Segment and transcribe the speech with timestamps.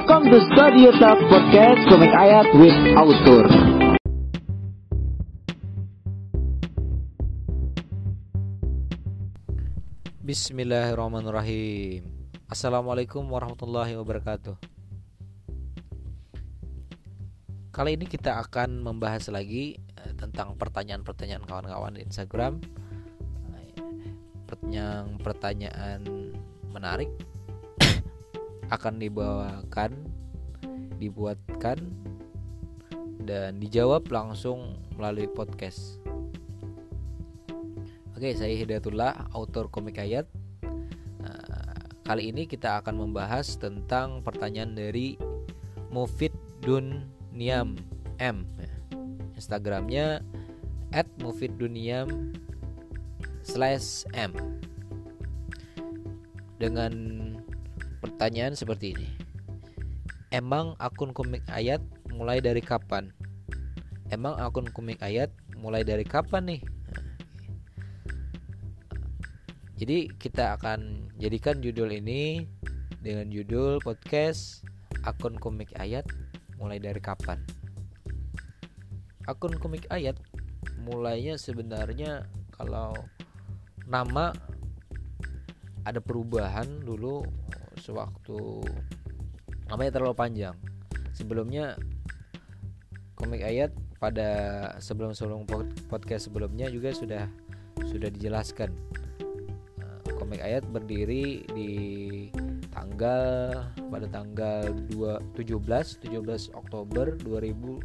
[0.00, 3.44] Welcome to Studio Talk Podcast Komik Ayat with Author.
[10.24, 12.08] Bismillahirrahmanirrahim.
[12.48, 14.56] Assalamualaikum warahmatullahi wabarakatuh.
[17.68, 22.56] Kali ini kita akan membahas lagi eh, tentang pertanyaan-pertanyaan kawan-kawan di Instagram.
[24.48, 26.08] Pertanyaan-pertanyaan
[26.72, 27.12] menarik
[28.70, 29.92] akan dibawakan,
[30.96, 31.78] dibuatkan,
[33.26, 36.00] dan dijawab langsung melalui podcast
[38.20, 40.28] Oke, saya Hidayatullah, autor komik ayat.
[41.24, 41.72] Nah,
[42.04, 45.16] kali ini kita akan membahas tentang pertanyaan dari
[45.88, 46.28] Mufid
[46.60, 47.80] Duniam
[48.20, 48.44] M.
[49.40, 50.20] Instagramnya
[50.92, 52.36] at Mufid Duniam
[53.40, 54.36] slash M
[56.60, 56.92] dengan
[58.00, 59.08] pertanyaan seperti ini.
[60.32, 63.12] Emang akun komik ayat mulai dari kapan?
[64.10, 66.62] Emang akun komik ayat mulai dari kapan nih?
[69.80, 72.44] Jadi kita akan jadikan judul ini
[73.00, 74.60] dengan judul podcast
[75.08, 76.04] akun komik ayat
[76.60, 77.40] mulai dari kapan.
[79.24, 80.20] Akun komik ayat
[80.84, 82.92] mulainya sebenarnya kalau
[83.88, 84.36] nama
[85.88, 87.24] ada perubahan dulu
[87.80, 88.62] sewaktu
[89.66, 90.56] namanya terlalu panjang.
[91.16, 91.74] Sebelumnya
[93.16, 94.28] komik ayat pada
[94.80, 95.44] sebelum-sebelum
[95.88, 97.28] podcast sebelumnya juga sudah
[97.84, 98.72] sudah dijelaskan
[100.20, 101.70] komik ayat berdiri di
[102.70, 107.82] tanggal pada tanggal 2 17 17 Oktober 2018.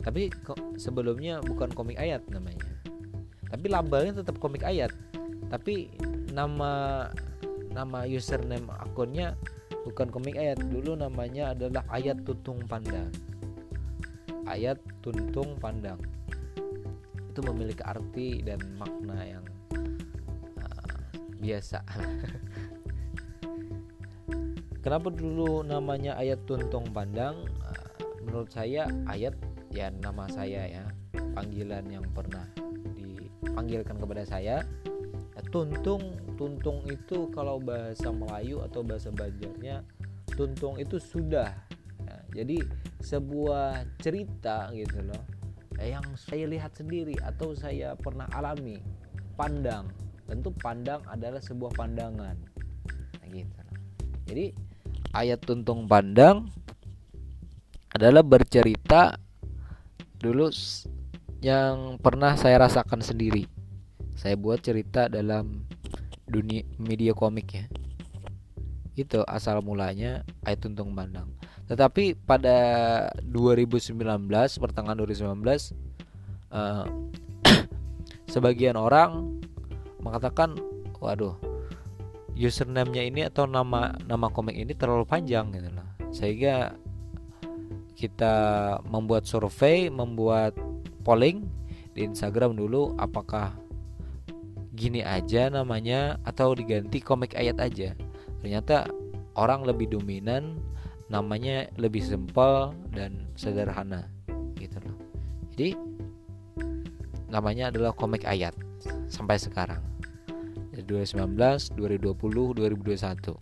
[0.00, 0.32] Tapi
[0.80, 2.64] sebelumnya bukan komik ayat namanya.
[3.52, 4.96] Tapi labelnya tetap komik ayat.
[5.52, 5.92] Tapi
[6.32, 7.04] nama
[7.74, 9.34] nama username akunnya
[9.82, 10.62] bukan komik ayat.
[10.62, 13.10] Dulu namanya adalah ayat tuntung pandang.
[14.46, 15.98] Ayat tuntung pandang.
[17.34, 19.44] Itu memiliki arti dan makna yang
[21.44, 21.84] biasa
[24.84, 27.88] kenapa dulu namanya ayat tuntung pandang eh,
[28.24, 29.36] menurut saya ayat
[29.68, 30.84] ya nama saya ya
[31.36, 32.48] panggilan yang pernah
[32.96, 34.93] dipanggilkan kepada saya ya,
[35.54, 39.86] tuntung tuntung itu kalau bahasa Melayu atau bahasa Banjarnya
[40.34, 41.54] tuntung itu sudah.
[42.02, 42.58] Ya, jadi
[42.98, 45.22] sebuah cerita gitu loh
[45.78, 48.82] yang saya lihat sendiri atau saya pernah alami.
[49.38, 49.94] Pandang
[50.26, 52.34] tentu pandang adalah sebuah pandangan.
[53.22, 53.62] Nah, gitu
[54.26, 54.50] jadi
[55.14, 56.50] ayat tuntung pandang
[57.94, 59.14] adalah bercerita
[60.18, 60.50] dulu
[61.44, 63.53] yang pernah saya rasakan sendiri
[64.14, 65.66] saya buat cerita dalam
[66.26, 67.66] dunia media komik ya.
[68.94, 71.26] Itu asal mulanya ayat tuntung pandang
[71.64, 72.56] tetapi pada
[73.24, 73.96] 2019
[74.60, 75.72] pertengahan 2019
[76.52, 76.84] uh,
[78.32, 79.40] sebagian orang
[80.04, 80.52] mengatakan
[81.00, 81.40] waduh
[82.36, 85.88] username-nya ini atau nama nama komik ini terlalu panjang gitu loh.
[86.12, 86.76] Sehingga
[87.96, 88.34] kita
[88.84, 90.52] membuat survei membuat
[91.06, 91.48] polling
[91.96, 93.54] di Instagram dulu apakah
[94.74, 97.94] gini aja namanya atau diganti komik ayat aja
[98.42, 98.90] ternyata
[99.38, 100.58] orang lebih dominan
[101.08, 104.10] namanya lebih simpel dan sederhana
[104.58, 104.98] gitu loh
[105.54, 105.78] jadi
[107.30, 108.54] namanya adalah komik ayat
[109.06, 109.82] sampai sekarang
[110.82, 113.38] 2019, 2020, 2021.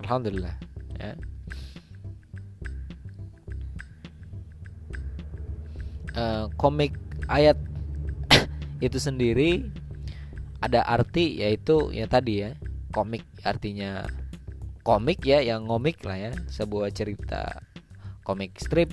[0.00, 0.54] Alhamdulillah
[0.96, 1.12] ya.
[6.16, 6.96] Uh, komik
[7.28, 7.60] ayat
[8.80, 9.72] itu sendiri
[10.60, 12.50] ada arti yaitu ya tadi ya
[12.92, 14.08] komik artinya
[14.86, 17.60] komik ya yang ngomik lah ya sebuah cerita
[18.24, 18.90] komik strip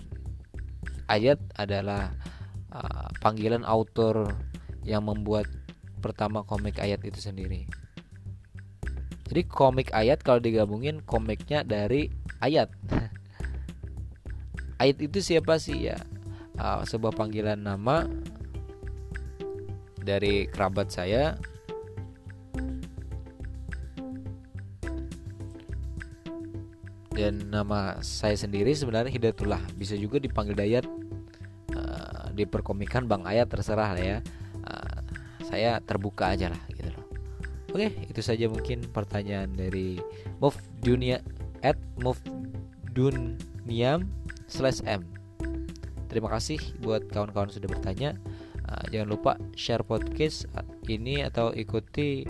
[1.08, 2.14] ayat adalah
[2.74, 4.34] uh, panggilan autor
[4.84, 5.48] yang membuat
[6.04, 7.64] pertama komik ayat itu sendiri.
[9.32, 12.12] Jadi komik ayat kalau digabungin komiknya dari
[12.44, 12.70] ayat.
[14.84, 15.98] ayat itu siapa sih ya?
[16.54, 18.06] Uh, sebuah panggilan nama
[20.06, 21.40] dari kerabat saya.
[27.14, 29.64] Dan nama saya sendiri sebenarnya Hidayatullah.
[29.80, 30.86] Bisa juga dipanggil Dayat.
[31.74, 34.20] Uh, diperkomikan Bang Ayat terserah lah ya.
[35.54, 37.06] Saya terbuka aja lah gitu loh.
[37.70, 40.02] Oke itu saja mungkin pertanyaan dari
[40.42, 41.22] move dunia
[41.62, 42.18] at move
[42.98, 44.10] duniam
[44.50, 45.06] slash m.
[46.10, 48.18] Terima kasih buat kawan-kawan sudah bertanya
[48.70, 50.48] uh, jangan lupa share podcast
[50.88, 52.24] ini atau ikuti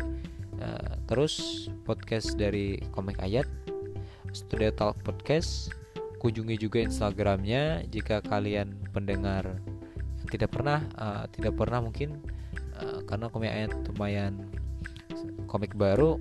[0.61, 3.45] uh, terus podcast dari komik ayat
[4.33, 5.69] Studio Talk Podcast.
[6.17, 9.59] Kunjungi juga Instagramnya jika kalian pendengar
[10.23, 12.23] yang tidak pernah uh, tidak pernah mungkin
[12.79, 14.47] uh, karena komik ayat lumayan
[15.51, 16.17] komik baru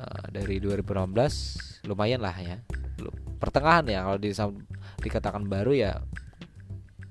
[0.00, 2.58] uh, dari 2016 lumayan lah ya.
[3.40, 4.32] Pertengahan ya kalau di,
[5.04, 5.92] dikatakan baru ya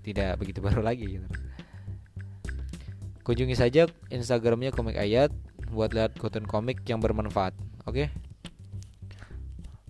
[0.09, 1.27] tidak begitu baru lagi gitu.
[3.21, 5.29] kunjungi saja instagramnya komik ayat
[5.69, 7.53] buat lihat konten komik yang bermanfaat
[7.85, 8.07] oke okay?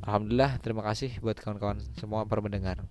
[0.04, 2.82] Alhamdulillah terima kasih buat kawan-kawan semua para mendengar